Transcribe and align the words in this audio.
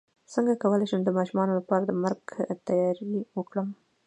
څنګه 0.33 0.53
کولی 0.63 0.85
شم 0.89 1.01
د 1.03 1.09
ماشومانو 1.17 1.57
لپاره 1.59 1.83
د 1.85 1.91
مرګ 2.03 2.21
تیاری 2.67 3.11
وکړم 3.37 3.67